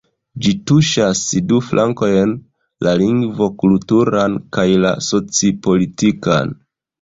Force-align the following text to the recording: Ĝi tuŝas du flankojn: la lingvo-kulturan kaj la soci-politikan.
Ĝi 0.43 0.51
tuŝas 0.69 1.19
du 1.51 1.59
flankojn: 1.65 2.33
la 2.87 2.93
lingvo-kulturan 3.01 4.39
kaj 4.59 4.67
la 4.87 4.95
soci-politikan. 5.11 6.57